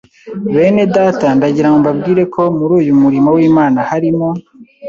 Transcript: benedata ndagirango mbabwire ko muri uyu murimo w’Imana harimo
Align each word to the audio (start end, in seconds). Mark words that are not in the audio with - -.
benedata 0.53 1.27
ndagirango 1.37 1.77
mbabwire 1.81 2.23
ko 2.33 2.41
muri 2.57 2.73
uyu 2.79 2.93
murimo 3.01 3.29
w’Imana 3.37 3.79
harimo 3.89 4.27